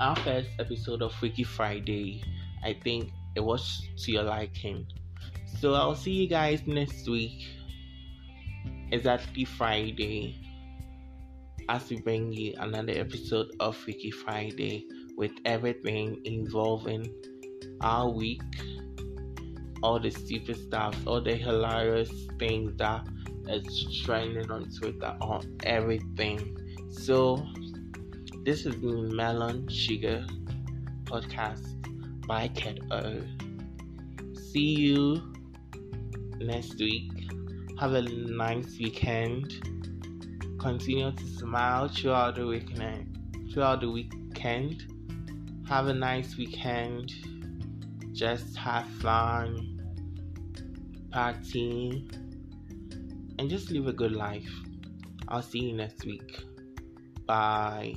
our 0.01 0.17
first 0.17 0.49
episode 0.59 1.03
of 1.03 1.13
Freaky 1.13 1.45
Friday, 1.45 2.23
I 2.65 2.75
think 2.83 3.13
it 3.35 3.41
was 3.41 3.87
to 3.99 4.13
your 4.13 4.23
liking. 4.23 4.87
So 5.61 5.75
I'll 5.75 5.95
see 5.95 6.13
you 6.13 6.29
guys 6.29 6.63
next 6.67 7.09
week, 7.09 7.47
exactly 8.93 9.45
Friday 9.45 10.46
as 11.69 11.89
we 11.91 12.01
bring 12.01 12.33
you 12.33 12.55
another 12.59 12.93
episode 12.93 13.49
of 13.61 13.77
Freaky 13.77 14.11
Friday 14.11 14.87
with 15.17 15.33
everything 15.45 16.21
involving 16.25 17.13
our 17.81 18.09
week, 18.09 18.43
all 19.83 19.99
the 19.99 20.11
stupid 20.11 20.57
stuff, 20.57 20.97
all 21.07 21.21
the 21.21 21.35
hilarious 21.35 22.11
things 22.39 22.77
that 22.77 23.07
is 23.49 24.03
trending 24.05 24.51
on 24.51 24.71
Twitter, 24.71 25.17
on 25.21 25.57
everything. 25.65 26.57
So, 26.91 27.45
this 28.45 28.65
has 28.65 28.77
been 28.77 29.15
Melon 29.15 29.69
Sugar 29.69 30.25
Podcast 31.05 31.67
by 32.27 32.49
Cat 32.49 32.79
O. 32.91 33.21
See 34.35 34.75
you 34.75 35.35
next 36.39 36.79
week. 36.79 37.11
Have 37.79 37.95
a 37.95 38.03
nice 38.03 38.79
weekend 38.79 39.76
continue 40.67 41.13
to 41.13 41.27
smile 41.29 41.87
throughout 41.87 42.35
the 42.35 42.45
weekend. 42.45 43.17
Throughout 43.53 43.83
the 43.83 43.89
weekend, 43.89 44.83
have 45.69 45.87
a 45.87 45.95
nice 45.95 46.37
weekend. 46.37 47.13
Just 48.13 48.57
have 48.57 48.85
fun, 49.01 49.81
party, 51.13 52.09
and 53.39 53.49
just 53.49 53.71
live 53.71 53.87
a 53.87 53.93
good 53.93 54.11
life. 54.11 54.51
I'll 55.29 55.41
see 55.41 55.61
you 55.61 55.73
next 55.73 56.05
week. 56.05 56.45
Bye. 57.27 57.95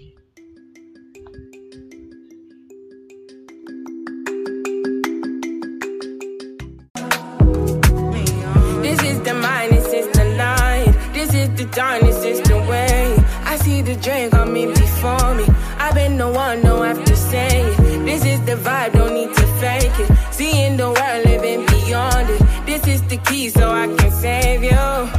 Drink 14.01 14.33
on 14.33 14.53
me 14.53 14.65
before 14.65 15.35
me. 15.35 15.45
I've 15.77 15.93
been 15.93 16.17
the 16.17 16.29
one, 16.29 16.62
to 16.62 17.15
say 17.15 17.62
it. 17.62 18.05
This 18.05 18.25
is 18.25 18.39
the 18.45 18.55
vibe, 18.55 18.93
don't 18.93 19.13
need 19.13 19.33
to 19.33 19.47
fake 19.59 19.99
it. 19.99 20.09
Seeing 20.31 20.77
the 20.77 20.88
world, 20.88 21.25
living 21.25 21.65
beyond 21.65 22.29
it. 22.29 22.41
This 22.65 22.88
is 22.88 23.01
the 23.07 23.17
key, 23.17 23.49
so 23.49 23.71
I 23.71 23.88
can 23.88 24.12
save 24.12 24.63
you. 24.63 25.18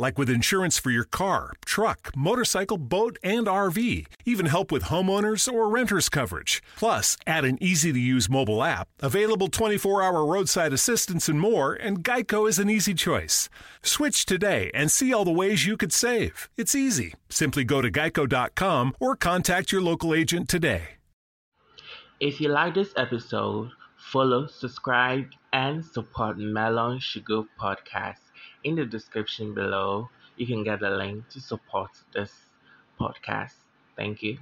Like 0.00 0.16
with 0.16 0.30
insurance 0.30 0.78
for 0.78 0.90
your 0.90 1.04
car, 1.04 1.52
truck, 1.66 2.10
motorcycle, 2.16 2.78
boat, 2.78 3.18
and 3.22 3.46
RV. 3.46 4.06
Even 4.24 4.46
help 4.46 4.72
with 4.72 4.84
homeowners 4.84 5.46
or 5.52 5.68
renters 5.68 6.08
coverage. 6.08 6.62
Plus, 6.78 7.18
add 7.26 7.44
an 7.44 7.58
easy 7.62 7.92
to 7.92 8.00
use 8.00 8.30
mobile 8.30 8.64
app, 8.64 8.88
available 9.00 9.48
24 9.48 10.02
hour 10.02 10.24
roadside 10.24 10.72
assistance, 10.72 11.28
and 11.28 11.38
more, 11.38 11.74
and 11.74 12.02
Geico 12.02 12.48
is 12.48 12.58
an 12.58 12.70
easy 12.70 12.94
choice. 12.94 13.50
Switch 13.82 14.24
today 14.24 14.70
and 14.72 14.90
see 14.90 15.12
all 15.12 15.26
the 15.26 15.30
ways 15.30 15.66
you 15.66 15.76
could 15.76 15.92
save. 15.92 16.48
It's 16.56 16.74
easy. 16.74 17.12
Simply 17.28 17.64
go 17.64 17.82
to 17.82 17.90
geico.com 17.90 18.94
or 19.00 19.16
contact 19.16 19.70
your 19.70 19.82
local 19.82 20.14
agent 20.14 20.48
today. 20.48 20.96
If 22.20 22.40
you 22.40 22.48
like 22.48 22.72
this 22.72 22.94
episode, 22.96 23.68
follow, 23.98 24.46
subscribe, 24.46 25.26
and 25.52 25.84
support 25.84 26.38
Melon 26.38 27.00
Sugar 27.00 27.42
Podcast. 27.60 28.29
In 28.64 28.74
the 28.76 28.86
description 28.86 29.52
below, 29.52 30.08
you 30.36 30.46
can 30.46 30.64
get 30.64 30.82
a 30.82 30.88
link 30.90 31.28
to 31.30 31.40
support 31.40 31.90
this 32.14 32.32
podcast. 32.98 33.54
Thank 33.96 34.22
you. 34.22 34.38